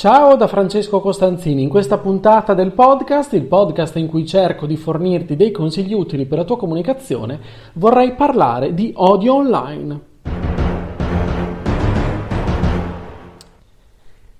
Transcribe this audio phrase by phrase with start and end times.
[0.00, 4.78] Ciao da Francesco Costanzini, in questa puntata del podcast, il podcast in cui cerco di
[4.78, 7.38] fornirti dei consigli utili per la tua comunicazione,
[7.74, 10.00] vorrei parlare di odio online.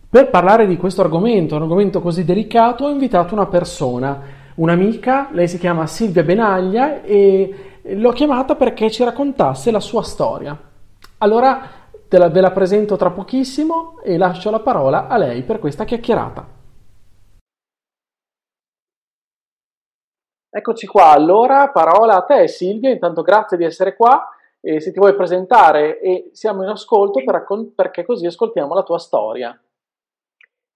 [0.09, 4.19] Per parlare di questo argomento, un argomento così delicato, ho invitato una persona,
[4.55, 10.59] un'amica, lei si chiama Silvia Benaglia e l'ho chiamata perché ci raccontasse la sua storia.
[11.19, 11.80] Allora
[12.19, 16.59] la, ve la presento tra pochissimo e lascio la parola a lei per questa chiacchierata.
[20.53, 24.29] Eccoci qua, allora parola a te Silvia, intanto grazie di essere qua
[24.61, 28.83] e se ti vuoi presentare e siamo in ascolto per raccon- perché così ascoltiamo la
[28.83, 29.59] tua storia.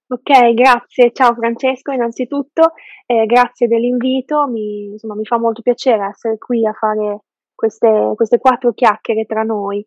[0.07, 2.73] Ok, grazie, ciao Francesco innanzitutto,
[3.05, 7.21] eh, grazie dell'invito, mi, insomma, mi, fa molto piacere essere qui a fare
[7.53, 9.85] queste, queste quattro chiacchiere tra noi.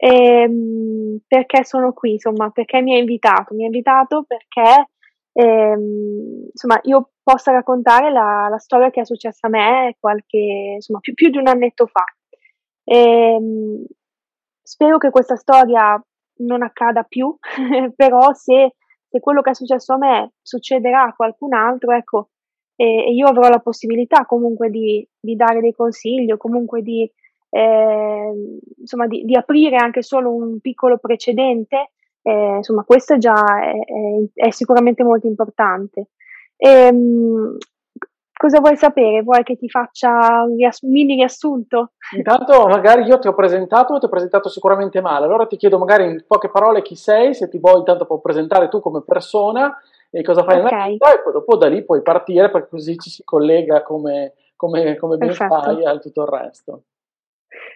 [0.00, 3.54] Ehm, perché sono qui, insomma, perché mi ha invitato?
[3.54, 4.90] Mi ha invitato perché
[5.32, 10.38] ehm, insomma, io possa raccontare la, la, storia che è successa a me qualche,
[10.76, 12.04] insomma, più, più di un annetto fa.
[12.84, 13.84] Ehm,
[14.62, 16.00] spero che questa storia
[16.38, 17.36] non accada più,
[17.96, 18.74] però se,
[19.08, 22.30] se, quello che è successo a me succederà a qualcun altro, ecco,
[22.76, 27.10] e, io avrò la possibilità comunque di, di dare dei consigli o comunque di
[27.50, 28.32] eh,
[28.78, 31.90] insomma, di, di, aprire anche solo un piccolo precedente,
[32.22, 36.08] eh, insomma, questo già è, è, è, sicuramente molto importante.
[36.56, 37.56] E, ehm,
[38.38, 39.22] cosa vuoi sapere?
[39.22, 41.92] Vuoi che ti faccia un riass- mini riassunto?
[42.16, 46.04] Intanto, magari io ti ho presentato, ti ho presentato sicuramente male, allora ti chiedo magari
[46.04, 49.76] in poche parole chi sei, se ti vuoi intanto puoi presentare tu come persona
[50.10, 50.70] e cosa fai okay.
[50.70, 54.34] nella vita e poi dopo da lì puoi partire perché così ci si collega come,
[54.56, 56.82] come, come ben fai al tutto il resto.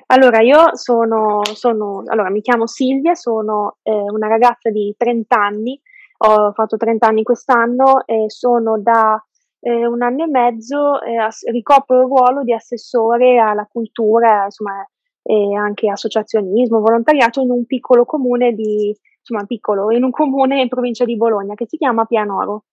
[0.07, 5.81] Allora, io sono, sono allora, mi chiamo Silvia, sono eh, una ragazza di 30 anni,
[6.19, 9.23] ho fatto 30 anni quest'anno e sono da
[9.61, 14.87] eh, un anno e mezzo, eh, ass- ricopro il ruolo di assessore alla cultura, insomma,
[15.23, 20.69] e anche associazionismo, volontariato in un piccolo comune di, insomma, piccolo, in un comune in
[20.69, 22.65] provincia di Bologna che si chiama Pianoro.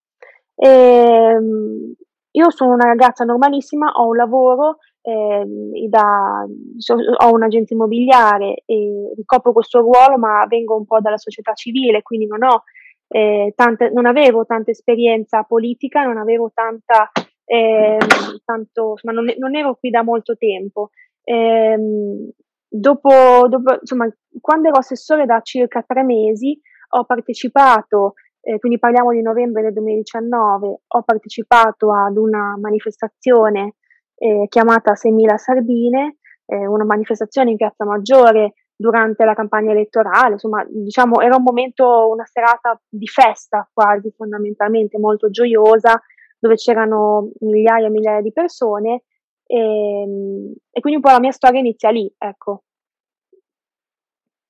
[0.55, 1.93] E, ehm,
[2.31, 5.45] io sono una ragazza normalissima, ho un lavoro, eh,
[5.87, 6.45] da,
[6.77, 12.01] so, ho un'agenzia immobiliare e ricopro questo ruolo, ma vengo un po' dalla società civile,
[12.01, 12.63] quindi non, ho,
[13.07, 17.11] eh, tante, non avevo tanta esperienza politica, non avevo tanta,
[17.45, 17.97] eh,
[18.45, 20.89] tanto, insomma, non, non, ero qui da molto tempo.
[21.23, 22.29] Ehm,
[22.67, 24.07] dopo, dopo, insomma,
[24.41, 26.59] quando ero assessore da circa tre mesi,
[26.91, 33.75] ho partecipato eh, quindi parliamo di novembre del 2019, ho partecipato ad una manifestazione
[34.19, 40.65] eh, chiamata 6.000 Sardine, eh, una manifestazione in Piazza Maggiore durante la campagna elettorale, insomma,
[40.69, 46.01] diciamo, era un momento, una serata di festa quasi fondamentalmente, molto gioiosa,
[46.37, 49.03] dove c'erano migliaia e migliaia di persone
[49.45, 52.63] e, ehm, e quindi un po' la mia storia inizia lì, ecco.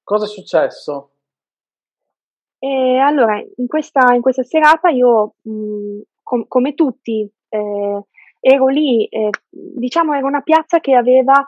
[0.04, 1.12] Cosa è successo?
[2.60, 8.04] E allora, in questa, in questa serata io, mh, com- come tutti, eh,
[8.40, 11.44] ero lì, eh, diciamo era una piazza che aveva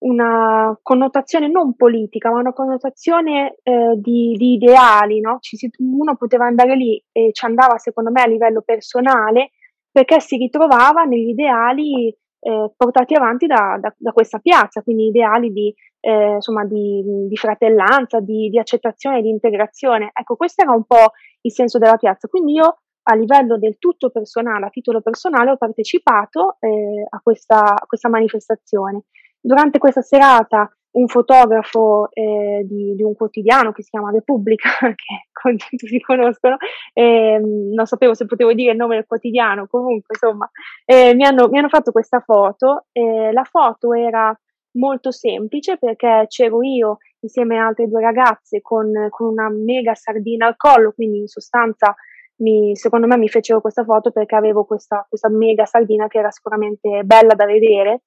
[0.00, 5.38] una connotazione non politica, ma una connotazione eh, di, di, ideali, no?
[5.40, 9.50] Si, uno poteva andare lì e ci andava secondo me a livello personale
[9.90, 15.50] perché si ritrovava negli ideali eh, portati avanti da, da, da, questa piazza, quindi ideali
[15.50, 20.10] di, eh, insomma, di, di fratellanza, di, accettazione, di integrazione.
[20.12, 22.28] Ecco, questo era un po' il senso della piazza.
[22.28, 27.74] Quindi io a livello del tutto personale, a titolo personale, ho partecipato eh, a, questa,
[27.74, 29.04] a, questa, manifestazione.
[29.40, 35.56] Durante questa serata un fotografo eh, di, di, un quotidiano che si chiama Repubblica, che
[35.76, 36.56] tutti conoscono,
[36.92, 40.50] eh, non sapevo se potevo dire il nome del quotidiano, comunque insomma,
[40.84, 42.86] eh, mi hanno, mi, hanno, fatto questa foto.
[42.92, 44.38] la foto era
[44.72, 50.46] molto semplice perché c'ero io insieme a altre due ragazze con, con una mega sardina
[50.46, 51.94] al collo, quindi in sostanza
[52.38, 56.30] mi, secondo me mi fecero questa foto perché avevo questa, questa mega sardina che era
[56.30, 58.02] sicuramente bella da vedere.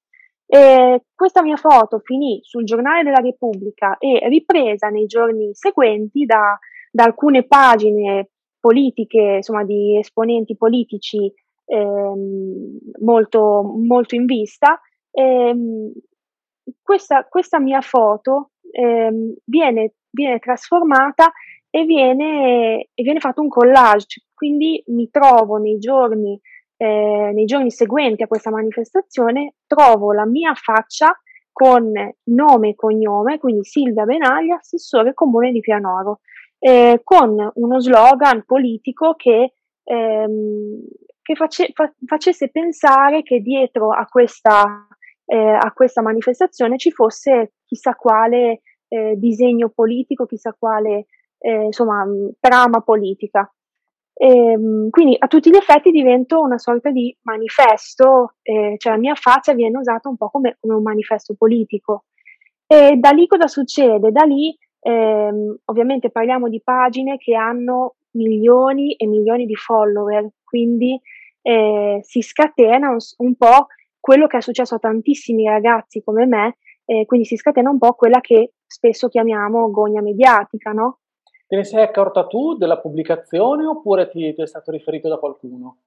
[0.45, 6.57] E questa mia foto finì sul giornale della Repubblica e ripresa nei giorni seguenti da,
[6.91, 11.33] da alcune pagine politiche, insomma, di esponenti politici
[11.65, 14.79] ehm, molto, molto in vista.
[15.11, 15.91] Ehm,
[16.81, 21.31] questa, questa mia foto ehm, viene, viene, trasformata
[21.73, 26.39] e viene, e viene, fatto un collage, quindi mi trovo nei giorni,
[26.75, 31.17] eh, nei giorni seguenti a questa manifestazione, trovo la mia faccia
[31.49, 31.91] con
[32.25, 36.19] nome e cognome, quindi Silvia Benaglia, assessore comune di Pianoro,
[36.59, 39.53] eh, con uno slogan politico che,
[39.83, 40.81] ehm,
[41.21, 44.87] che face, fa, facesse pensare che dietro a questa,
[45.25, 51.05] eh, a questa, manifestazione ci fosse chissà quale eh, disegno politico, chissà quale
[51.41, 52.05] eh, insomma,
[52.39, 53.51] trama politica.
[54.13, 58.99] E, ehm, quindi a tutti gli effetti divento una sorta di manifesto, eh, cioè la
[58.99, 62.05] mia faccia viene usata un po' come, come, un manifesto politico.
[62.67, 64.11] E da lì cosa succede?
[64.11, 70.99] Da lì ehm, ovviamente parliamo di pagine che hanno milioni e milioni di follower, quindi
[71.41, 73.67] eh, si scatena un, un, po'
[73.99, 77.93] quello che è successo a tantissimi ragazzi come me, eh, quindi si scatena un po'
[77.93, 81.00] quella che spesso chiamiamo gogna mediatica, no?
[81.51, 85.79] Te ne sei accorta tu della pubblicazione oppure ti, ti è stato riferito da qualcuno?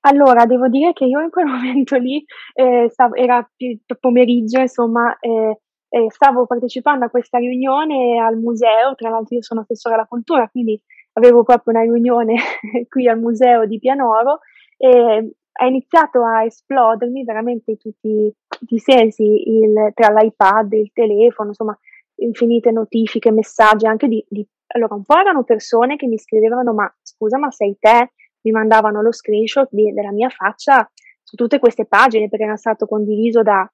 [0.00, 2.22] Allora, devo dire che io in quel momento lì,
[2.52, 3.50] eh, stavo, era
[3.98, 9.60] pomeriggio, insomma, eh, eh, stavo partecipando a questa riunione al museo, tra l'altro io sono
[9.60, 10.78] assessore alla cultura, quindi
[11.14, 12.34] avevo proprio una riunione
[12.90, 14.40] qui al museo di Pianoro
[14.76, 21.48] e ha iniziato a esplodermi veramente tutti, tutti i sensi, il, tra l'iPad, il telefono,
[21.48, 21.74] insomma,
[22.20, 26.92] infinite notifiche, messaggi anche di, di, allora un po' erano persone che mi scrivevano ma
[27.02, 28.12] scusa ma sei te?
[28.42, 30.90] Mi mandavano lo screenshot di, della mia faccia
[31.22, 33.70] su tutte queste pagine perché era stato condiviso da,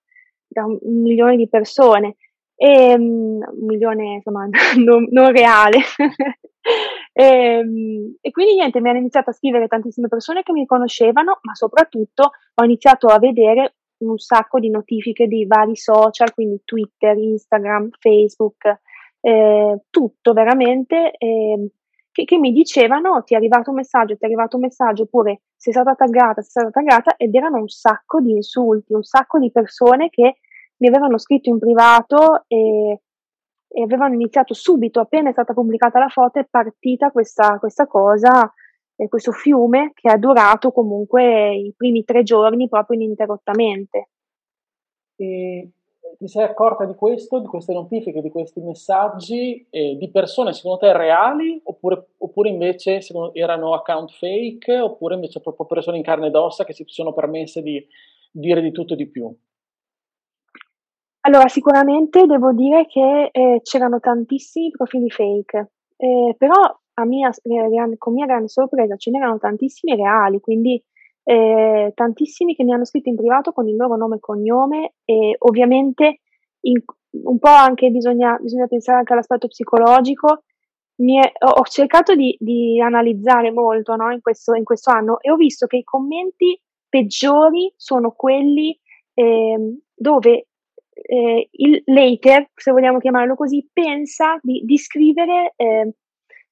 [0.47, 2.17] da un, milione di persone
[2.55, 4.49] e um, un milione insomma
[4.83, 5.79] non, non reale
[7.13, 11.39] e, um, e, quindi niente mi hanno iniziato a scrivere tantissime persone che mi conoscevano
[11.43, 17.17] ma soprattutto ho iniziato a vedere un sacco di notifiche di vari social, quindi Twitter,
[17.17, 18.81] Instagram, Facebook,
[19.21, 21.71] eh, tutto veramente, eh,
[22.13, 25.43] che, che, mi dicevano ti è arrivato un messaggio, ti è arrivato un messaggio, oppure
[25.57, 29.51] sei stata taggata, sei stata taggata, ed erano un sacco di insulti, un sacco di
[29.51, 30.37] persone che
[30.79, 33.01] mi avevano scritto in privato e,
[33.69, 38.53] e avevano iniziato subito, appena è stata pubblicata la foto, è partita questa, questa cosa
[38.97, 44.09] eh, questo fiume che è durato comunque i primi tre giorni proprio ininterrottamente.
[45.17, 45.71] E
[46.19, 50.79] ti sei accorta di questo, di queste notifiche, di questi messaggi eh, di persone secondo
[50.79, 56.29] te reali oppure, oppure invece secondo, erano account fake oppure invece proprio persone in carne
[56.29, 57.87] ed ossa che si sono permesse di
[58.31, 59.35] dire di tutto e di più?
[61.21, 66.55] Allora, sicuramente devo dire che eh, c'erano tantissimi profili fake, eh, però
[67.05, 70.83] mia, eh, con mia grande sorpresa ce n'erano tantissimi reali, quindi
[71.23, 75.35] eh, tantissimi che mi hanno scritto in privato con il loro nome e cognome e
[75.41, 76.21] ovviamente
[76.61, 80.43] in, un po' anche bisogna, bisogna, pensare anche all'aspetto psicologico.
[80.95, 85.37] È, ho cercato di, di analizzare molto no, in, questo, in, questo, anno e ho
[85.37, 86.59] visto che i commenti
[86.89, 88.79] peggiori sono quelli
[89.13, 90.47] eh, dove
[90.93, 95.93] eh, il later, se vogliamo chiamarlo così, pensa di, di scrivere eh,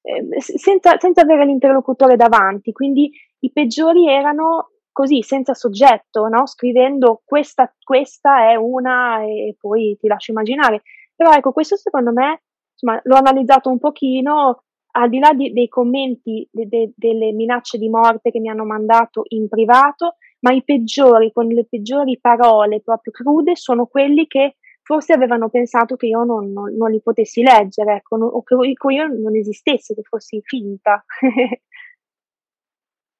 [0.07, 6.45] Ehm, senza, senza avere l'interlocutore davanti, quindi i peggiori erano così, senza soggetto, no?
[6.45, 10.83] scrivendo questa, questa è una e poi ti lascio immaginare.
[11.15, 15.67] Però ecco, questo secondo me, insomma, l'ho analizzato un pochino, al di là di, dei
[15.67, 20.63] commenti, de, de, delle minacce di morte che mi hanno mandato in privato, ma i
[20.63, 26.23] peggiori, con le peggiori parole proprio crude, sono quelli che forse avevano pensato che io
[26.23, 28.53] non, non, non li potessi leggere, ecco, o che
[28.93, 31.03] io non esistesse, che fossi finta.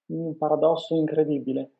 [0.07, 1.71] un paradosso incredibile.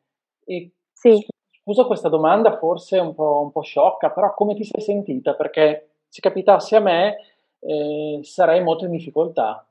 [0.44, 1.24] E sì.
[1.62, 5.34] Scusa questa domanda, forse un po', un po', sciocca, però come ti sei sentita?
[5.34, 7.16] Perché se capitasse a me
[7.60, 9.64] eh, sarei molto in difficoltà.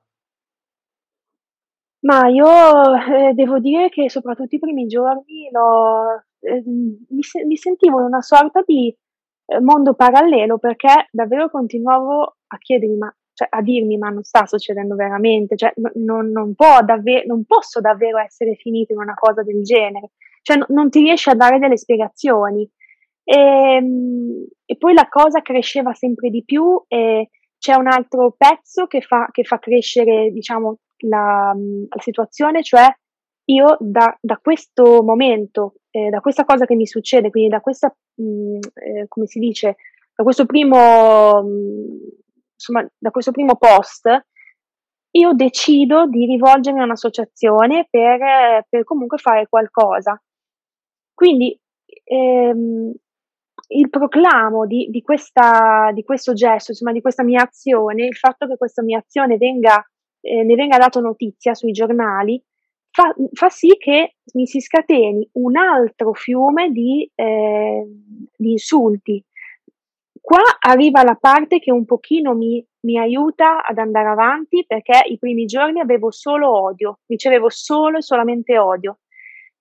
[2.00, 8.06] Ma io eh, devo dire che soprattutto i primi giorni eh, mi, mi, sentivo in
[8.06, 8.96] una sorta di
[9.46, 14.46] eh, mondo parallelo perché davvero continuavo a chiedermi, ma, cioè, a dirmi, ma non sta
[14.46, 16.54] succedendo veramente, cioè, n- non, non,
[16.86, 20.12] davvero, non, posso davvero essere finito in una cosa del genere,
[20.42, 22.70] cioè n- non ti riesci a dare delle spiegazioni.
[23.24, 28.86] E, ehm, e, poi la cosa cresceva sempre di più e c'è un altro pezzo
[28.88, 32.86] che fa, che fa crescere, diciamo, la, la situazione, cioè
[33.46, 37.96] io da, da questo momento, eh, da questa cosa che mi succede, quindi da questa,
[38.16, 39.76] mh, mm, eh, come si dice,
[40.16, 41.98] da questo primo, mh, mm,
[42.54, 44.08] insomma, da questo primo post,
[45.12, 50.22] io decido di rivolgermi a un'associazione per, per comunque fare qualcosa.
[51.14, 51.58] Quindi
[52.04, 52.94] ehm,
[53.68, 58.48] il proclamo di, di, questa, di questo gesto, insomma di questa mia azione, il fatto
[58.48, 59.82] che questa mia azione venga,
[60.20, 62.42] eh, ne venga dato notizia sui giornali,
[62.96, 67.86] fa, fa, sì che mi si scateni un altro fiume di, eh,
[68.38, 69.22] di insulti.
[70.22, 75.20] Qua arriva la parte che un pochino mi, mi aiuta ad andare avanti perché i
[75.20, 79.00] primi giorni avevo solo odio, ricevevo solo e solamente odio.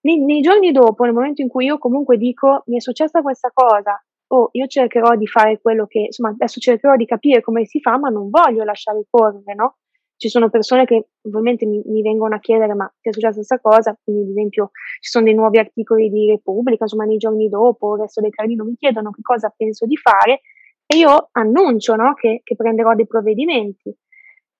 [0.02, 3.50] Nei, nei, giorni dopo, nel momento in cui io comunque dico mi è successa questa
[3.52, 7.64] cosa, o oh, io cercherò di fare quello che, insomma, adesso cercherò di capire come
[7.66, 9.76] si fa, ma non voglio lasciare correre, no?
[10.24, 13.60] Ci sono persone che ovviamente mi, mi vengono a chiedere ma ti è successa questa
[13.60, 17.94] cosa, quindi ad esempio ci sono dei nuovi articoli di Repubblica, insomma nei giorni dopo,
[17.94, 20.40] il resto dei carabinieri mi chiedono che cosa penso di fare
[20.86, 23.94] e io annuncio no, che, che, prenderò dei provvedimenti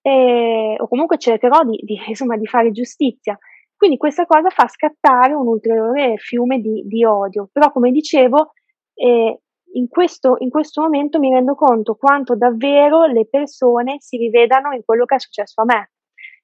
[0.01, 3.35] e, o comunque cercherò di, di, insomma, di fare giustizia.
[3.75, 7.49] Quindi questa cosa fa scattare un ulteriore fiume di, di odio.
[7.51, 8.51] Però, come dicevo,
[8.93, 9.39] eh,
[9.75, 14.83] in, questo, in questo momento mi rendo conto quanto davvero le persone si rivedano in
[14.83, 15.91] quello che è successo a me.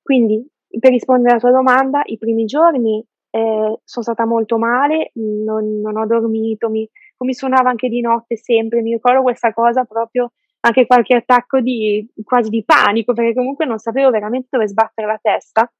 [0.01, 0.45] Quindi,
[0.79, 5.97] per rispondere alla tua domanda, i primi giorni eh, sono stata molto male, non, non
[5.97, 10.85] ho dormito, mi, mi, suonava anche di notte sempre, mi ricordo questa cosa proprio, anche
[10.85, 15.71] qualche attacco di quasi di panico, perché comunque non sapevo veramente dove sbattere la testa.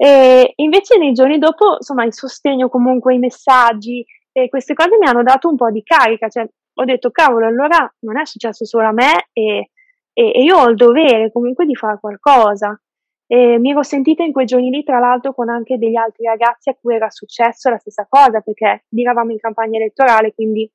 [0.00, 5.06] E invece nei giorni dopo, insomma, il sostegno comunque, i messaggi, e queste cose mi
[5.06, 6.48] hanno dato un po' di carica, cioè
[6.80, 9.70] ho detto cavolo, allora non è successo solo a me e,
[10.12, 12.80] e, e io ho il dovere comunque di fare qualcosa.
[13.26, 16.70] E mi ero sentita in quei giorni lì, tra l'altro, con anche degli altri ragazzi
[16.70, 20.70] a cui era successo la stessa cosa, perché eravamo in campagna elettorale, quindi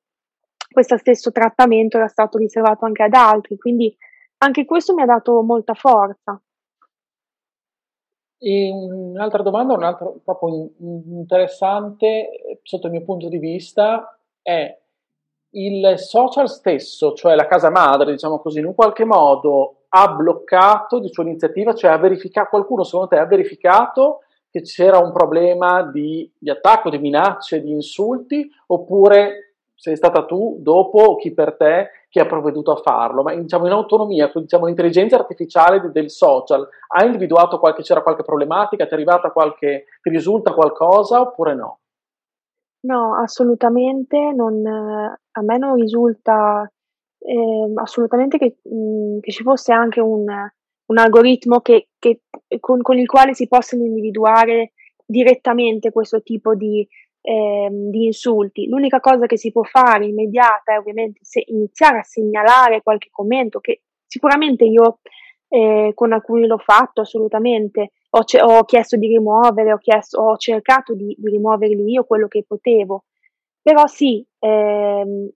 [0.70, 3.96] questo stesso trattamento era stato riservato anche ad altri, quindi
[4.38, 6.40] anche questo mi ha dato molta forza.
[8.38, 14.78] E un'altra domanda, un'altra proprio interessante sotto il mio punto di vista è
[15.54, 20.98] il social stesso, cioè la casa madre, diciamo così, in un qualche modo ha bloccato
[20.98, 24.20] di sua iniziativa, cioè ha verificato, qualcuno secondo te ha verificato
[24.50, 30.58] che c'era un problema di, di attacco, di minacce, di insulti, oppure sei stata tu
[30.60, 35.16] dopo chi per te che ha provveduto a farlo, ma diciamo in autonomia, diciamo l'intelligenza
[35.16, 40.54] artificiale del social, ha individuato qualche, c'era qualche problematica, ti è arrivata qualche, ti risulta
[40.54, 41.78] qualcosa oppure no?
[42.84, 46.70] No, assolutamente, non, a me non risulta
[47.18, 52.22] eh, assolutamente che, mh, mm, che, ci fosse anche un, un algoritmo che, che,
[52.60, 54.72] con, con, il quale si possano individuare
[55.06, 56.86] direttamente questo tipo di,
[57.22, 58.66] eh, di insulti.
[58.68, 63.60] L'unica cosa che si può fare immediata è ovviamente se iniziare a segnalare qualche commento
[63.60, 64.98] che sicuramente io
[65.48, 70.36] eh, con alcuni l'ho fatto assolutamente, ho, ce- ho chiesto di rimuovere, ho, chiesto, ho
[70.36, 73.04] cercato di, di, rimuoverli io quello che potevo,
[73.60, 75.28] però sì, ehm,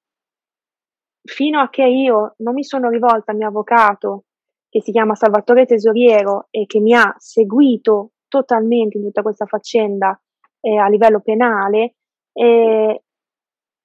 [1.23, 4.25] fino a che io non mi sono rivolta al mio avvocato
[4.69, 10.19] che si chiama Salvatore Tesoriero e che mi ha seguito totalmente in tutta questa faccenda
[10.61, 11.95] eh, a livello penale,
[12.33, 13.03] eh,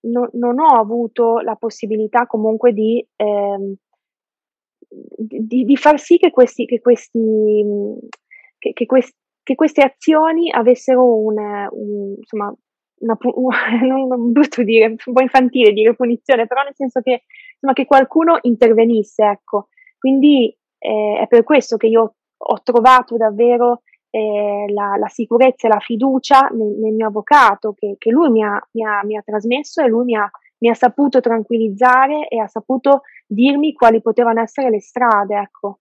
[0.01, 3.75] no, non ho avuto la possibilità comunque di, eh,
[4.87, 7.19] di, di, far sì che, questi, che, questi,
[8.63, 12.55] che, che, questi, che queste azioni avessero un, un insomma,
[12.99, 17.73] una, un, non brutto dire, un po' infantile dire punizione, però nel senso che, insomma,
[17.73, 19.67] che qualcuno intervenisse, ecco.
[19.97, 25.71] Quindi eh, è per questo che io ho trovato davvero eh, la, la, sicurezza e
[25.71, 29.21] la fiducia nel, nel mio avvocato che, che lui mi ha, mi, ha, mi ha,
[29.21, 30.29] trasmesso e lui mi ha,
[30.59, 35.79] mi ha, saputo tranquillizzare e ha saputo dirmi quali potevano essere le strade, ecco.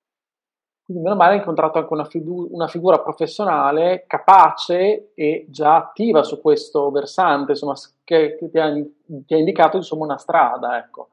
[0.85, 6.25] Quindi meno male hai incontrato anche una, figu- una, figura professionale capace e già attiva
[6.25, 11.09] su questo versante, insomma, che, che ti, ha, ti, ha, indicato insomma una strada, ecco.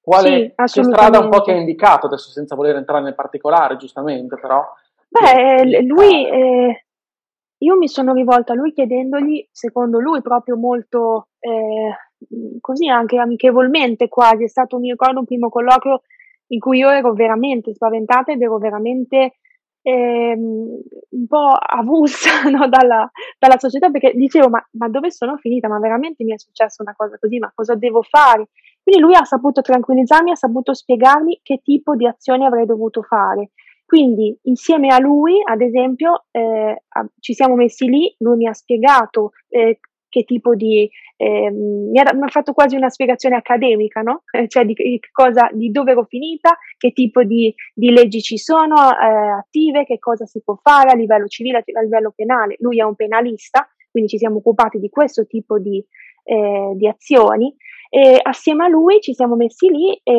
[0.00, 4.36] Quale sì, strada un po' ti ha indicato, adesso senza voler entrare nel particolare, giustamente,
[4.36, 4.64] però?
[5.08, 6.86] Beh, lui, eh,
[7.58, 14.08] io mi sono rivolta a lui chiedendogli, secondo lui, proprio molto eh, così anche amichevolmente
[14.08, 16.02] quasi, è stato, mi ricordo, un primo colloquio
[16.48, 19.36] in cui io ero veramente spaventata ed ero veramente
[19.82, 25.68] eh, un po' avulsa no, dalla, dalla, società perché dicevo ma, ma, dove sono finita?
[25.68, 27.38] Ma veramente mi è successa una cosa così?
[27.38, 28.48] Ma cosa devo fare?
[28.82, 33.50] Quindi lui ha saputo tranquillizzarmi, ha saputo spiegarmi che tipo di azioni avrei dovuto fare.
[33.84, 36.82] Quindi insieme a lui, ad esempio, eh,
[37.20, 40.88] ci siamo messi lì, lui mi ha spiegato eh, che tipo di...
[41.16, 44.22] Eh, mi, ha, fatto quasi una spiegazione accademica, no?
[44.48, 48.76] cioè di, di, cosa, di dove ero finita, che tipo di, di leggi ci sono
[48.76, 52.56] eh, attive, che cosa si può fare a livello civile, a livello penale.
[52.58, 55.84] Lui è un penalista, quindi ci siamo occupati di questo tipo di,
[56.24, 57.54] eh, di azioni
[57.88, 60.12] E assieme a lui ci siamo messi lì e,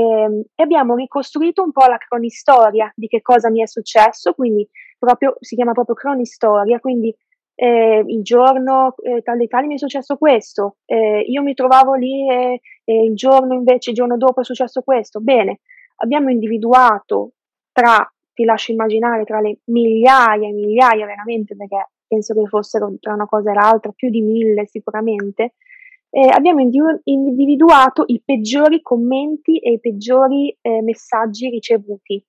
[0.56, 4.67] e abbiamo ricostruito un po' la cronistoria di che cosa mi è successo, quindi
[4.98, 7.15] proprio, si chiama proprio cronistoria, quindi
[7.59, 11.95] eh, il giorno eh, tal e tale mi è successo questo, eh, io mi trovavo
[11.95, 15.19] lì e, e, il giorno invece, il giorno dopo è successo questo.
[15.21, 15.61] Bene,
[15.97, 17.31] abbiamo individuato
[17.71, 23.13] tra, ti lascio immaginare, tra le migliaia e migliaia veramente, perché penso che fossero tra
[23.13, 25.55] una cosa e l'altra più di mille sicuramente,
[26.11, 32.23] eh, abbiamo individuato i peggiori commenti e i peggiori eh, messaggi ricevuti.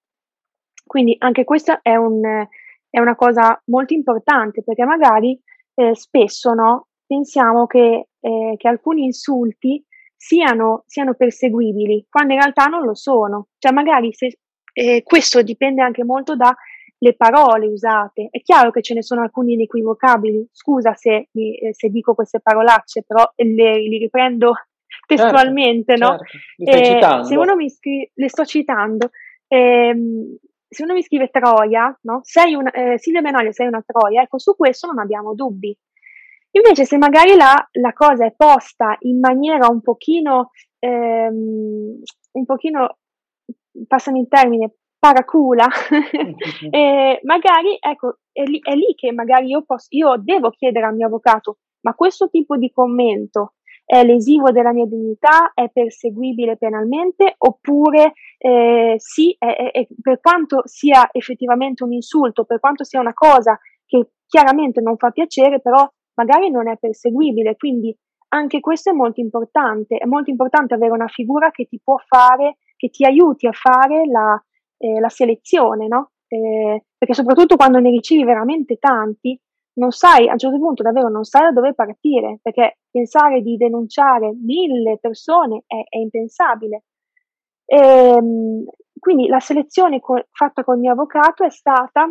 [0.87, 2.23] Quindi anche questa è, un,
[2.91, 5.41] è, una cosa molto importante perché magari
[5.75, 9.85] eh, spesso no, pensiamo che, eh, che alcuni insulti
[10.17, 13.49] siano, siano, perseguibili, quando in realtà non lo sono.
[13.59, 14.39] Cioè magari se,
[14.73, 16.55] eh, questo dipende anche molto da
[16.99, 18.29] le parole usate.
[18.31, 23.05] È chiaro che ce ne sono alcuni inequivocabili, scusa se, eh, se dico queste parolacce,
[23.07, 24.55] però le, li riprendo
[25.07, 26.19] testualmente, certo, no?
[26.73, 27.21] Certo.
[27.21, 29.11] Eh, se uno mi scrive, le sto citando,
[29.47, 30.37] ehm,
[30.69, 32.21] se uno mi scrive Troia, no?
[32.23, 35.77] Sei una, eh, Silvia Benaglia, sei una Troia, ecco, su questo non abbiamo dubbi.
[36.51, 42.01] Invece, se magari la, la cosa è posta in maniera un pochino, ehm,
[42.33, 42.99] un pochino,
[43.87, 45.67] passami il termine, paracula,
[46.71, 50.95] e magari ecco, è lì, è lì, che magari io, posso, io devo chiedere al
[50.95, 53.55] mio avvocato, ma questo tipo di commento
[53.91, 60.61] è lesivo della mia dignità, è perseguibile penalmente, oppure eh, sì, è, è, per quanto
[60.67, 65.91] sia effettivamente un insulto, per quanto sia una cosa che chiaramente non fa piacere, però
[66.17, 67.57] magari non è perseguibile.
[67.57, 67.97] Quindi
[68.35, 69.97] anche questo è molto importante.
[69.97, 74.05] È molto importante avere una figura che ti può fare, che ti aiuti a fare
[74.05, 74.39] la,
[74.77, 76.11] eh, la selezione, no?
[76.29, 79.41] Eh, perché soprattutto quando ne ricevi veramente tanti,
[79.79, 83.57] non sai, a un certo punto davvero non sai da dove partire, perché pensare di
[83.57, 86.85] denunciare mille persone è, è impensabile.
[87.65, 88.65] E, ehm,
[88.99, 92.09] quindi la selezione co- fatta col mio avvocato è stata,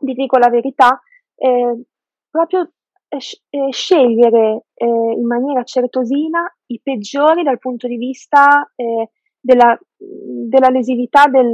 [0.00, 1.00] vi dico la verità,
[1.36, 1.84] eh,
[2.28, 2.72] proprio
[3.08, 10.68] eh, scegliere eh, in maniera certosina i peggiori dal punto di vista eh, della, della
[10.68, 11.52] lesività del,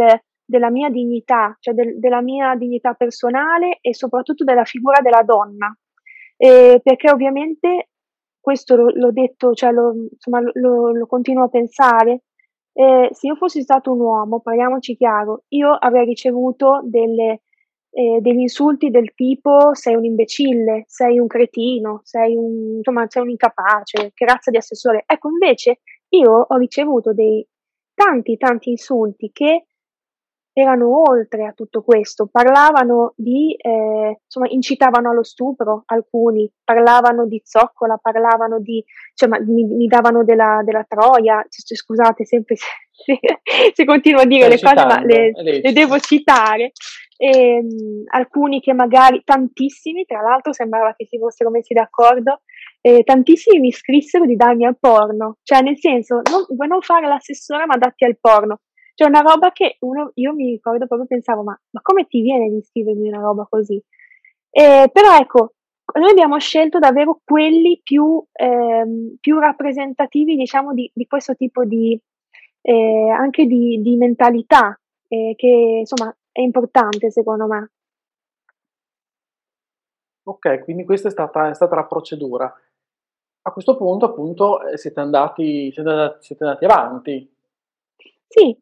[0.52, 5.74] della mia dignità, cioè del, della mia dignità personale e soprattutto della figura della donna.
[6.36, 7.88] Eh, perché ovviamente
[8.38, 12.24] questo lo, l'ho detto, cioè lo, insomma, lo, lo continuo a pensare.
[12.74, 17.42] Eh, se io fossi stato un uomo, parliamoci chiaro, io avrei ricevuto delle,
[17.90, 23.22] eh, degli insulti del tipo sei un imbecille, sei un cretino, sei un, insomma, sei
[23.22, 25.04] un incapace, che razza di assessore.
[25.06, 27.46] Ecco, invece io ho ricevuto dei
[27.94, 29.66] tanti, tanti insulti che
[30.54, 37.40] erano oltre a tutto questo, parlavano di, eh, insomma, incitavano allo stupro alcuni, parlavano di
[37.42, 38.84] zoccola, parlavano di,
[39.14, 43.18] cioè, ma, mi, mi, davano della, della troia, cioè, scusate sempre se, se,
[43.72, 46.72] se, continuo a dire Stai le cose, ma le, le devo citare.
[47.16, 52.42] E, ehm, mh, alcuni che magari, tantissimi, tra l'altro sembrava che si fossero messi d'accordo,
[52.82, 57.06] eh, tantissimi mi scrissero di darmi al porno, cioè nel senso, non, vuoi non fare
[57.06, 58.60] l'assessore ma datti al porno.
[58.94, 62.48] Cioè una roba che uno, io mi ricordo proprio, pensavo, ma, ma come ti viene
[62.48, 63.82] di scrivermi una roba così?
[64.50, 65.54] Eh, però ecco,
[65.98, 71.98] noi abbiamo scelto davvero quelli più, ehm, più rappresentativi, diciamo, di, di, questo tipo di,
[72.60, 74.78] eh, anche di, di mentalità,
[75.08, 77.70] eh, che insomma è importante secondo me.
[80.24, 82.52] Ok, quindi questa è stata, è stata la procedura.
[83.44, 87.34] A questo punto, appunto, eh, siete andati, siete andati, siete andati avanti.
[88.28, 88.56] Sì,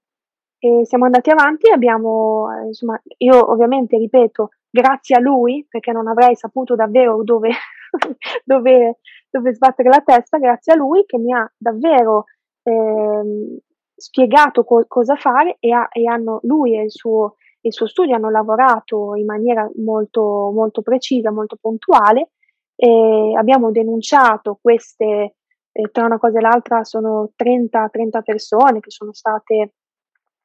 [0.60, 5.90] e siamo andati avanti e abbiamo, eh, insomma, io ovviamente ripeto, grazie a lui, perché
[5.90, 7.50] non avrei saputo davvero dove,
[8.44, 8.98] dove,
[9.30, 12.24] dove sbattere la testa, grazie a lui che mi ha davvero
[12.62, 13.58] eh,
[13.96, 18.14] spiegato co- cosa fare e, ha, e, hanno, lui e il suo, il suo studio
[18.14, 22.32] hanno lavorato in maniera molto, molto precisa, molto puntuale
[23.36, 25.34] abbiamo denunciato queste,
[25.72, 29.74] eh, tra una cosa e l'altra sono 30, 30 persone che sono state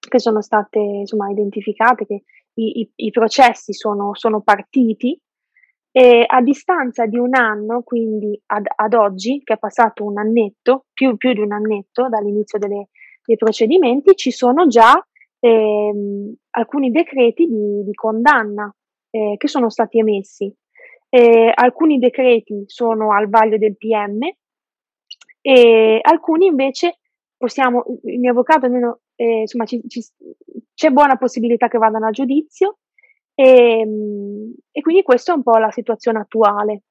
[0.07, 2.23] che sono state insomma, identificate, che
[2.55, 5.19] i, i, i processi sono, sono, partiti
[5.91, 10.85] e a distanza di un anno, quindi ad, ad, oggi, che è passato un annetto,
[10.93, 12.89] più, più di un annetto dall'inizio delle,
[13.25, 14.93] dei procedimenti, ci sono già
[15.39, 18.73] ehm, alcuni decreti di, di condanna
[19.09, 20.53] eh, che sono stati emessi.
[21.07, 24.19] Eh, alcuni decreti sono al vaglio del PM
[25.39, 26.97] e alcuni invece
[27.37, 30.01] possiamo, il mio avvocato almeno eh, insomma ci, ci,
[30.73, 32.79] c'è buona possibilità che vadano a giudizio
[33.33, 33.85] e,
[34.71, 36.83] e, quindi questa è un po' la situazione attuale.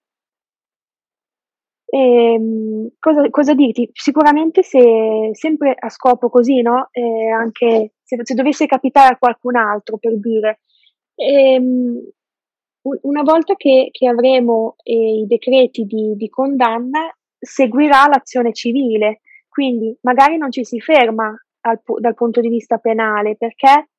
[1.87, 3.88] E, cosa, cosa, dirti?
[3.92, 6.88] Sicuramente se sempre a scopo così, no?
[6.90, 10.61] Eh, anche se, se, dovesse capitare a qualcun altro, per dire,
[11.14, 11.98] ehm,
[13.02, 19.20] una volta che, che avremo eh, i decreti di, di, condanna, seguirà l'azione civile,
[19.54, 23.90] quindi magari non ci si ferma al, dal punto di vista penale, perché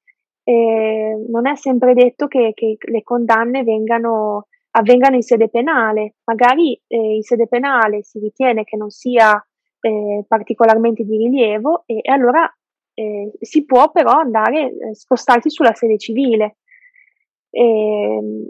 [0.44, 6.16] eh, non è sempre detto che, che le condanne vengano, avvengano in sede penale.
[6.26, 9.42] Magari eh, in sede penale si ritiene che non sia
[9.80, 12.54] eh, particolarmente di rilievo e, e allora
[12.94, 16.58] eh, si può però andare eh, spostarsi sulla sede civile.
[17.52, 18.44] Ehm,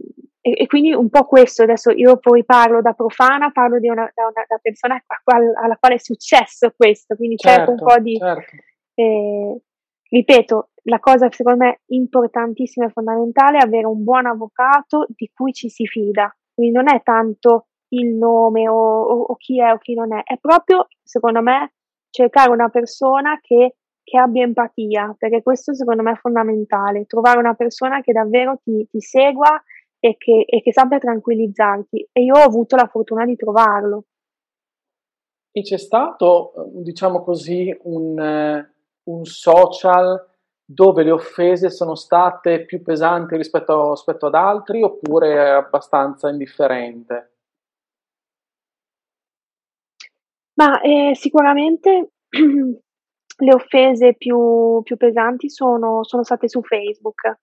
[0.45, 4.07] e, e, quindi un po' questo, adesso io poi parlo da profana, parlo di una,
[4.13, 8.15] da una da persona alla quale è successo questo, quindi certo, cerco un po' di...
[8.15, 8.55] Certo.
[8.93, 9.61] Eh,
[10.07, 15.51] ripeto, la cosa secondo me importantissima e fondamentale è avere un buon avvocato di cui
[15.51, 16.31] ci si fida.
[16.53, 20.21] Quindi non è tanto il nome o, o, o chi è o chi non è,
[20.21, 21.73] è proprio, secondo me,
[22.11, 27.55] cercare una persona che, che, abbia empatia, perché questo secondo me è fondamentale, trovare una
[27.55, 29.59] persona che davvero ti, ti segua
[30.05, 32.09] e che, e che sappia tranquillizzarti.
[32.11, 34.03] E io ho avuto la fortuna di trovarlo.
[35.51, 38.73] E c'è stato, diciamo così, un, eh,
[39.05, 40.23] un social
[40.63, 47.31] dove le offese sono state più pesanti rispetto, rispetto ad altri oppure è abbastanza indifferente?
[50.53, 57.39] Ma eh, sicuramente le offese più, più pesanti sono, sono, state su Facebook.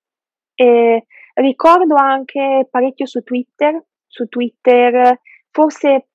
[0.54, 6.08] E ricordo anche parecchio su Twitter, su Twitter, forse,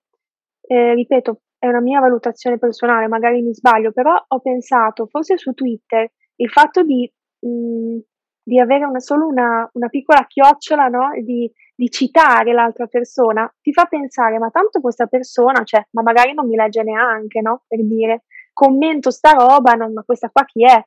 [0.61, 5.53] eh, ripeto, è una mia valutazione personale, magari mi sbaglio, però ho pensato, forse su
[5.53, 7.99] Twitter, il fatto di, mh, mhmm,
[8.47, 11.09] di avere una, solo una, una, piccola chiocciola, no?
[11.21, 16.33] Di, di, citare l'altra persona, ti fa pensare, ma tanto questa persona, cioè, ma magari
[16.33, 17.63] non mi legge neanche, no?
[17.67, 20.81] Per dire, commento sta roba, no, ma questa qua chi è?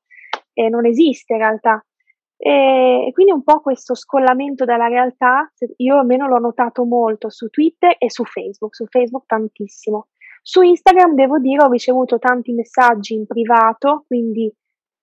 [0.54, 1.84] E non esiste in realtà.
[2.42, 7.96] E, quindi un po' questo scollamento dalla realtà, io almeno l'ho notato molto su Twitter
[7.98, 10.08] e su Facebook, su Facebook tantissimo.
[10.40, 14.50] Su Instagram devo dire ho ricevuto tanti messaggi in privato, quindi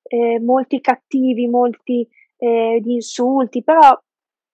[0.01, 3.95] eh, molti cattivi, molti eh, di insulti, però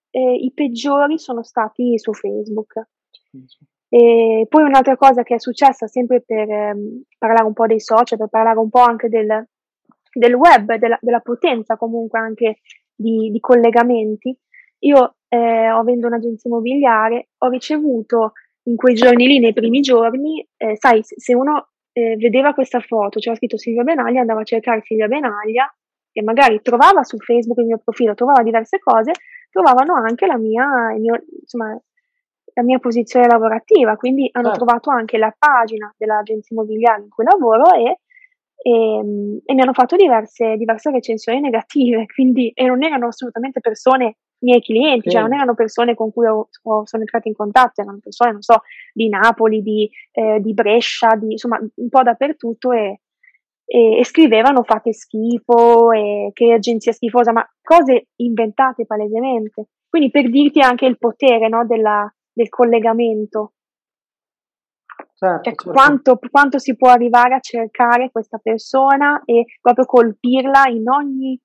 [0.09, 2.85] eh, i peggiori sono stati su Facebook.
[3.87, 8.17] E poi un'altra cosa che è successa, sempre per ehm, parlare un po' dei social,
[8.17, 9.47] per parlare un po' anche del,
[10.13, 12.60] del web, della, della, potenza comunque anche
[12.95, 14.38] di, di collegamenti,
[14.80, 20.78] io eh, avendo un'agenzia immobiliare ho ricevuto in quei giorni lì, nei primi giorni, eh,
[20.78, 25.08] sai, se uno eh, vedeva questa foto, c'era scritto Silvia Benaglia, andava a cercare Silvia
[25.08, 25.71] Benaglia
[26.12, 29.12] e magari trovava su Facebook il mio profilo, trovava diverse cose,
[29.49, 31.78] trovavano anche la mia, mio, insomma,
[32.54, 34.54] la mia posizione lavorativa, quindi hanno ah.
[34.54, 38.02] trovato anche la pagina dell'agenzia immobiliare in cui lavoro e,
[38.63, 44.15] e, e mi hanno fatto diverse, diverse recensioni negative, quindi e non erano assolutamente persone
[44.43, 45.12] miei clienti, sì.
[45.12, 48.41] cioè non erano persone con cui ho, ho, sono entrata in contatto, erano persone, non
[48.41, 48.62] so,
[48.93, 52.99] di Napoli, di, eh, di Brescia, di, insomma un po' dappertutto e,
[53.65, 59.67] e, e scrivevano fate schifo, e che agenzia schifosa, ma cose inventate palesemente.
[59.88, 63.54] Quindi per dirti anche il potere no, della, del collegamento.
[65.23, 65.71] Certo, cioè, certo.
[65.71, 71.39] Quanto, quanto si può arrivare a cercare questa persona e proprio colpirla in ogni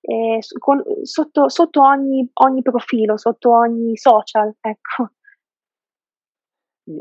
[0.00, 5.10] eh, con, sotto, sotto ogni, ogni, profilo, sotto ogni social, ecco.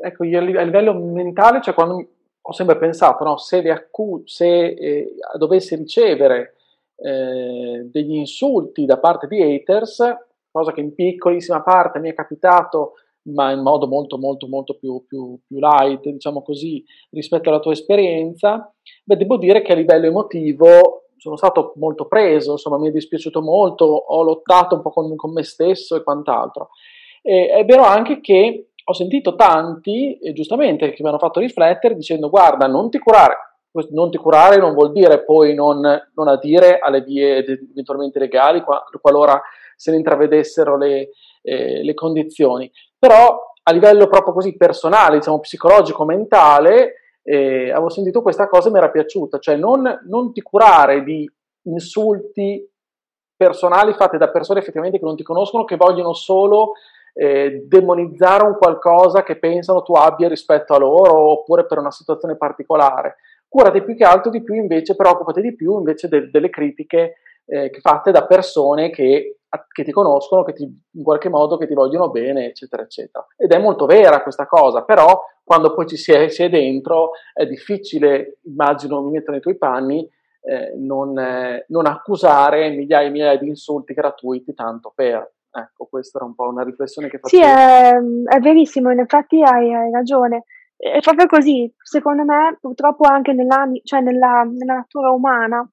[0.01, 2.07] Ecco, io a livello mentale, cioè quando
[2.41, 6.55] ho sempre pensato, no, se, accu- se eh, dovessi ricevere
[6.95, 10.01] eh, degli insulti da parte di haters,
[10.49, 12.93] cosa che in piccolissima parte mi è capitato,
[13.23, 17.71] ma in modo molto molto molto più, più, più light, diciamo così, rispetto alla tua
[17.71, 18.71] esperienza,
[19.03, 23.41] beh, devo dire che a livello emotivo sono stato molto preso, insomma mi è dispiaciuto
[23.41, 26.69] molto, ho lottato un po' con, con me stesso e quant'altro.
[27.21, 32.29] E, è vero anche che ho sentito tanti, giustamente, che mi hanno fatto riflettere dicendo
[32.29, 33.37] guarda, non ti curare.
[33.89, 35.81] Non ti curare non vuol dire poi non,
[36.13, 38.61] non adire alle vie eventualmente legali
[39.01, 39.41] qualora
[39.75, 41.09] se ne intravedessero le,
[41.43, 42.71] eh, le condizioni.
[42.97, 48.71] Però a livello proprio così personale, diciamo psicologico, mentale, eh, avevo sentito questa cosa e
[48.71, 51.29] mi era piaciuta, cioè non, non ti curare di
[51.63, 52.67] insulti
[53.35, 56.73] personali fatti da persone effettivamente che non ti conoscono, che vogliono solo
[57.13, 62.35] eh, demonizzare un qualcosa che pensano tu abbia rispetto a loro oppure per una situazione
[62.35, 63.17] particolare.
[63.47, 67.71] Curati più che altro di più invece, preoccupati di più invece de- delle critiche eh,
[67.81, 69.39] fatte da persone che,
[69.71, 73.25] che, ti conoscono, che ti, in qualche modo che ti vogliono bene, eccetera, eccetera.
[73.37, 77.11] Ed è molto vera questa cosa, però quando poi ci si è, si è dentro
[77.33, 80.09] è difficile, immagino, mi metto nei tuoi panni,
[80.41, 85.31] eh, non, eh, non, accusare migliaia e migliaia di insulti gratuiti tanto per.
[85.55, 87.43] Ecco, questa era un po' una riflessione che facevo.
[87.43, 87.93] Sì, è,
[88.35, 90.45] è verissimo, in effetti hai, hai, ragione.
[90.75, 95.65] È proprio così, secondo me, purtroppo anche nella, cioè nella, nella natura umana,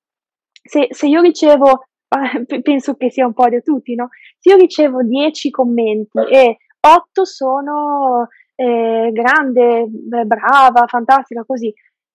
[0.63, 1.85] se, se io ricevo,
[2.51, 4.09] eh, penso che sia un po' di tutti, no?
[4.39, 11.73] Se io ricevo 10 commenti e 8 sono eh, grande, brava, fantastica, così,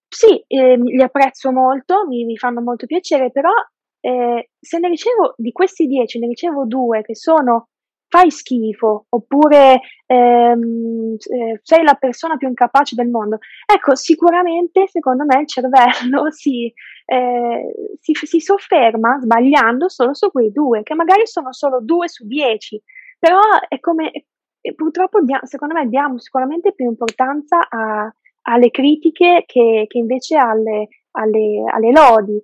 [0.08, 3.52] sì, eh, li apprezzo molto, mi, mi, fanno molto piacere, però
[4.00, 7.70] eh, se ne ricevo di questi 10, ne ricevo due che sono
[8.16, 13.40] fai schifo oppure ehm, eh, sei la persona più incapace del mondo.
[13.66, 16.72] Ecco, sicuramente secondo me il cervello si,
[17.06, 22.26] eh, si, si sofferma sbagliando solo su quei due, che magari sono solo due su
[22.26, 22.82] dieci,
[23.20, 24.28] però è come,
[24.76, 28.10] purtroppo secondo me diamo sicuramente più importanza a,
[28.44, 32.42] alle critiche che, che invece alle, alle, alle lodi.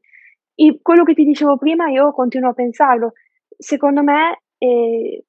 [0.54, 3.14] E quello che ti dicevo prima, io continuo a pensarlo.
[3.58, 5.24] Secondo me, eh,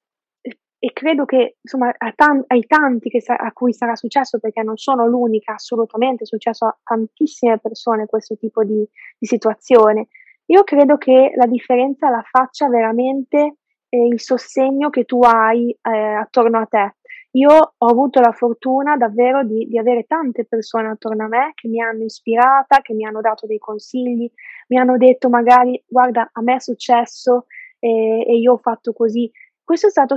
[0.85, 5.07] e credo che insomma tan- ai tanti sa- a cui sarà successo, perché non sono
[5.07, 8.85] l'unica, assolutamente, è successo a tantissime persone questo tipo di,
[9.17, 10.07] di situazione.
[10.47, 15.89] Io credo che la differenza la faccia veramente eh, il sostegno che tu hai eh,
[15.89, 16.95] attorno a te.
[17.31, 21.69] Io ho avuto la fortuna davvero di, di, avere tante persone attorno a me che
[21.69, 24.29] mi hanno ispirata, che mi hanno dato dei consigli,
[24.67, 27.45] mi hanno detto magari guarda a me è successo
[27.79, 29.31] eh, e io ho fatto così
[29.63, 30.15] questo è stato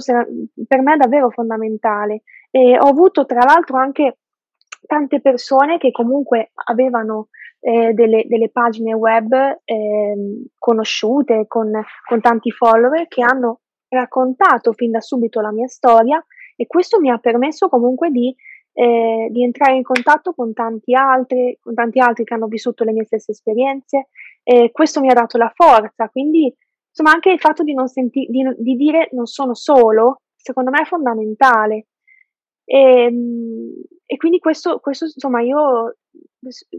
[0.67, 2.23] per me davvero fondamentale.
[2.51, 4.19] E ho avuto tra l'altro anche
[4.87, 7.29] tante persone che comunque avevano
[7.61, 9.33] eh, delle, delle, pagine web
[9.65, 10.15] eh,
[10.59, 11.71] conosciute con,
[12.07, 16.25] con tanti follower che hanno raccontato fin da subito la mia storia
[16.57, 18.35] e questo mi ha permesso comunque di,
[18.73, 22.93] eh, di entrare in contatto con tanti altri, con tanti altri che hanno vissuto le
[22.93, 24.09] mie stesse esperienze.
[24.43, 26.55] e questo mi ha dato la forza, quindi
[26.97, 30.81] insomma anche il fatto di, non senti- di, di dire non sono solo, secondo me
[30.81, 31.89] è fondamentale.
[32.65, 33.73] E, ehm,
[34.07, 35.97] e quindi questo, questo, insomma, io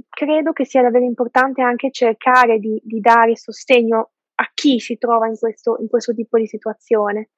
[0.09, 5.27] credo che sia davvero importante anche cercare di, di dare sostegno a chi si trova
[5.27, 7.29] in questo, in questo tipo di situazione.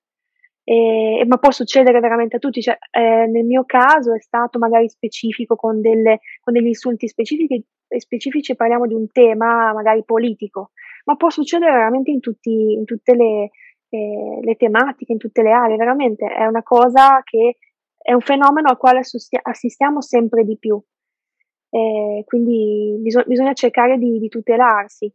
[0.64, 2.62] E, ma può succedere veramente a tutti.
[2.62, 7.66] Cioè, eh, nel mio caso è stato magari specifico con, delle, con degli insulti specifici,
[7.98, 10.72] specifici, parliamo di un tema magari politico
[11.10, 13.50] ma può succedere veramente in, tutti, in tutte le,
[13.90, 17.58] eh, le, tematiche, in tutte le aree, veramente è una cosa che
[17.98, 20.80] è un fenomeno al quale assistiamo sempre di più.
[21.72, 25.12] Eh, quindi bisog- bisogna cercare di, di, tutelarsi.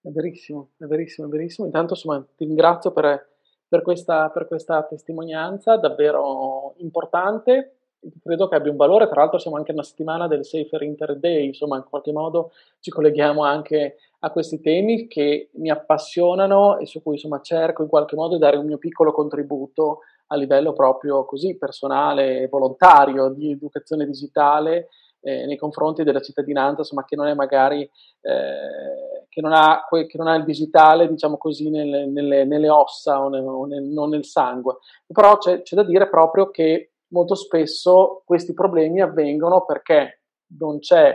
[0.00, 1.66] È verissimo, è verissimo, è verissimo.
[1.66, 3.36] Intanto insomma, ti ringrazio per,
[3.68, 7.81] per, questa, per questa testimonianza davvero importante
[8.22, 11.46] credo che abbia un valore, tra l'altro siamo anche una settimana del Safer Internet Day,
[11.46, 17.02] insomma in qualche modo ci colleghiamo anche a questi temi che mi appassionano e su
[17.02, 21.24] cui insomma cerco in qualche modo di dare un mio piccolo contributo a livello proprio
[21.24, 24.88] così personale e volontario di educazione digitale
[25.20, 30.16] eh, nei confronti della cittadinanza, insomma che non è magari eh, che, non ha, che,
[30.16, 34.10] non ha, il digitale, diciamo così, nelle, nelle, nelle ossa o, nel, o nel, non
[34.10, 34.78] nel sangue.
[35.06, 40.22] Però c'è, c'è da dire proprio che molto spesso questi problemi avvengono perché
[40.58, 41.14] non c'è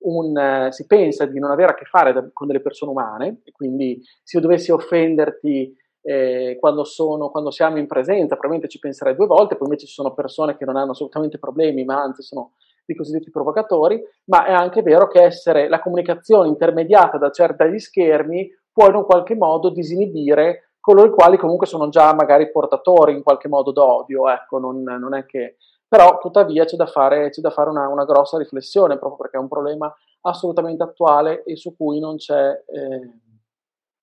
[0.00, 3.40] un, eh, si pensa di non avere a che fare da, con delle persone umane,
[3.44, 8.78] e quindi se io dovessi offenderti eh, quando, sono, quando siamo in presenza, probabilmente ci
[8.78, 12.22] penserei due volte, poi invece ci sono persone che non hanno assolutamente problemi, ma anzi
[12.22, 12.52] sono
[12.86, 18.48] i cosiddetti provocatori, ma è anche vero che essere la comunicazione intermediata da certi schermi
[18.72, 23.22] può in un qualche modo disinibire coloro i quali comunque sono già magari portatori in
[23.22, 25.56] qualche modo d'odio, ecco, non, non è che...
[25.86, 29.40] Però tuttavia c'è da fare, c'è da fare una, una, grossa riflessione, proprio perché è
[29.40, 32.50] un problema assolutamente attuale e su cui non c'è...
[32.66, 33.10] Eh,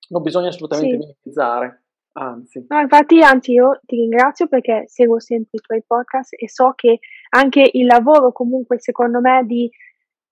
[0.10, 0.98] non bisogna assolutamente sì.
[0.98, 1.84] minimizzare.
[2.18, 2.66] Anzi.
[2.70, 7.00] No, infatti, anzi, io ti ringrazio perché seguo sempre i tuoi podcast e so che
[7.30, 9.70] anche il lavoro, comunque, secondo me, di,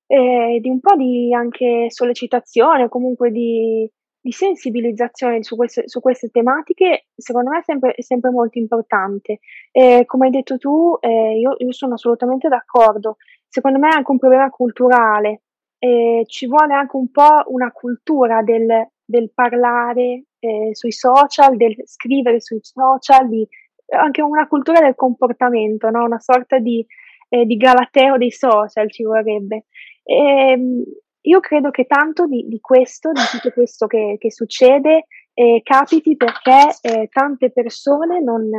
[0.06, 3.92] eh, di un po' di anche sollecitazione, comunque di,
[4.24, 9.40] di sensibilizzazione su queste, su queste tematiche, secondo me è sempre, è sempre molto importante.
[9.70, 13.18] Eh, come hai detto tu, eh, io, io, sono assolutamente d'accordo.
[13.50, 15.42] Secondo me è anche un problema culturale.
[15.78, 21.76] Eh, ci vuole anche un po' una cultura del, del parlare eh, sui social, del
[21.84, 23.46] scrivere sui social, di,
[23.88, 26.06] anche una cultura del comportamento, no?
[26.06, 26.86] una sorta di,
[27.28, 29.66] eh, di galateo dei social ci vorrebbe.
[30.02, 30.84] E, ehm,
[31.24, 36.16] io credo che tanto di, di questo, di tutto questo che, che succede, eh, capiti
[36.16, 38.50] perché eh, tante persone non,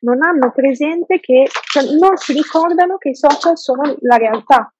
[0.00, 4.72] non, hanno presente che, cioè, non si ricordano che i social sono la realtà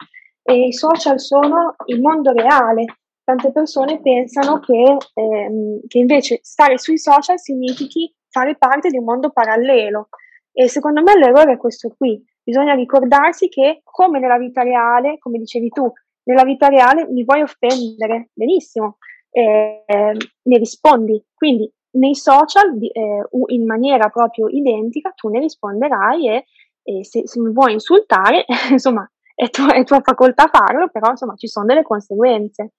[0.42, 2.85] e i social sono il mondo reale.
[3.24, 9.05] Tante persone pensano che, ehm, che invece stare sui social significhi fare parte di un
[9.05, 10.09] mondo parallelo
[10.52, 12.22] e secondo me l'errore è questo qui.
[12.42, 15.90] Bisogna ricordarsi che come nella vita reale, come dicevi tu,
[16.25, 18.99] nella vita reale mi vuoi offendere, benissimo,
[19.31, 21.25] eh, ne rispondi.
[21.35, 26.45] Quindi nei social eh, in maniera proprio identica tu ne risponderai e,
[26.83, 31.35] e se, se, mi vuoi insultare, insomma, è tua, è tua, facoltà farlo, però insomma
[31.37, 32.73] ci sono delle conseguenze.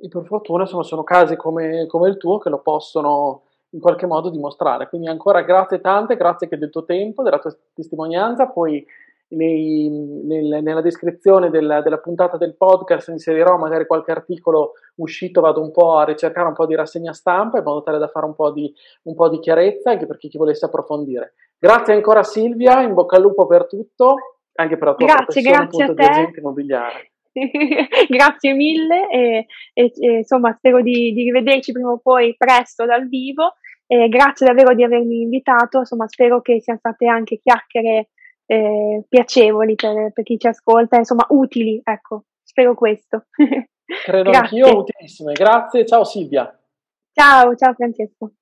[0.00, 4.06] E per fortuna insomma, sono casi come, come il tuo che lo possono in qualche
[4.06, 4.88] modo dimostrare.
[4.88, 8.84] Quindi ancora grazie tante, grazie del tuo tempo, della tua testimonianza, poi
[9.30, 15.60] nei, nel, nella descrizione della, della, puntata del podcast inserirò magari qualche articolo uscito, vado
[15.60, 18.34] un po' a ricercare un po' di rassegna stampa in modo tale da fare un
[18.34, 21.34] po' di, un po di chiarezza anche per chi volesse approfondire.
[21.58, 24.14] Grazie ancora Silvia, in bocca al lupo per tutto,
[24.54, 27.10] anche per la tua grazie, grazie appunto, di agente immobiliare.
[28.08, 33.06] grazie mille e, e, e, insomma spero di, di, rivederci prima o poi presto dal
[33.08, 33.54] vivo.
[33.90, 38.10] E grazie davvero di avermi invitato, insomma spero che siano state anche chiacchiere
[38.50, 43.26] eh, piacevoli per, per, chi ci ascolta, insomma utili, ecco, spero questo.
[44.04, 45.34] Credo anch'io, utilissime.
[45.34, 46.58] Grazie, ciao Silvia.
[47.12, 48.32] Ciao, ciao Francesco.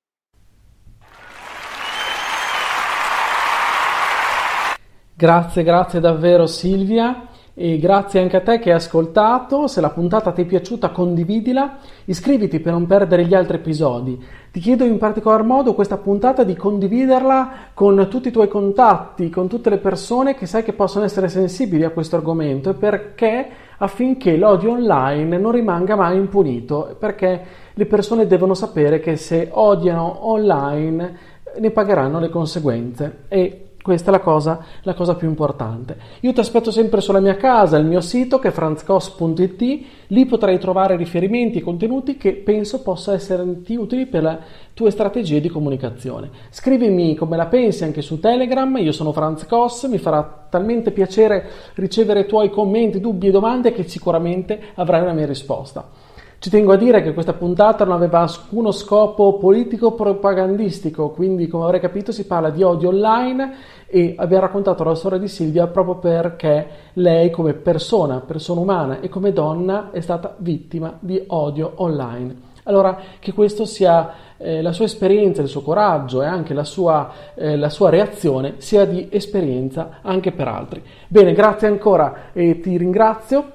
[5.13, 7.27] Grazie, grazie davvero Silvia.
[7.59, 11.79] E grazie anche a te che hai ascoltato, se la puntata ti è piaciuta condividila,
[12.05, 14.23] iscriviti per non perdere gli altri episodi.
[14.57, 19.47] Ti chiedo in particolar modo questa puntata di condividerla con tutti i tuoi contatti, con
[19.47, 24.35] tutte le persone che sai che possono essere sensibili a questo argomento e perché affinché
[24.35, 27.41] l'odio online non rimanga mai impunito, perché
[27.71, 31.17] le persone devono sapere che se odiano online
[31.59, 33.25] ne pagheranno le conseguenze.
[33.27, 35.97] E questa è la cosa, la cosa, più importante.
[36.19, 40.59] Io ti aspetto sempre sulla mia casa, il mio sito che è franzcos.it, lì potrai
[40.59, 44.39] trovare riferimenti e contenuti che penso possa esserti utili per le
[44.73, 46.29] tue strategie di comunicazione.
[46.49, 51.47] Scrivimi come la pensi anche su Telegram, io sono Franz Cos, mi farà talmente piacere
[51.75, 56.06] ricevere i tuoi commenti, dubbi e domande che sicuramente avrai una mia risposta.
[56.39, 61.79] Ci tengo a dire che questa puntata non aveva alcuno scopo politico-propagandistico, quindi come avrei
[61.79, 63.55] capito si parla di odio online
[63.87, 69.09] e abbiamo raccontato la storia di Silvia proprio perché lei come persona, persona umana e
[69.09, 72.35] come donna è stata vittima di odio online.
[72.65, 77.09] Allora che questo sia eh, la sua esperienza, il suo coraggio e anche la sua,
[77.33, 80.83] eh, la sua, reazione sia di esperienza anche per altri.
[81.07, 83.53] Bene, grazie ancora e ti ringrazio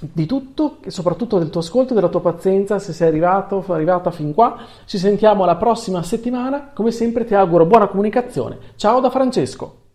[0.00, 4.10] di tutto e soprattutto del tuo ascolto e della tua pazienza se sei arrivato arrivata
[4.10, 4.58] fin qua.
[4.84, 6.70] Ci sentiamo la prossima settimana.
[6.74, 8.58] Come sempre ti auguro buona comunicazione.
[8.76, 9.85] Ciao da Francesco.